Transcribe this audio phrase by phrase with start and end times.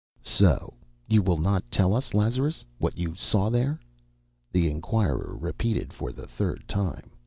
[0.23, 0.73] "So
[1.07, 3.79] you will not tell us, Lazarus, what you saw There?"
[4.51, 7.11] the inquirer repeated for the third time.